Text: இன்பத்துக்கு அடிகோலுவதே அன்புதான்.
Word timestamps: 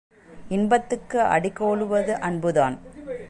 இன்பத்துக்கு 0.55 1.19
அடிகோலுவதே 1.35 2.15
அன்புதான். 2.29 2.75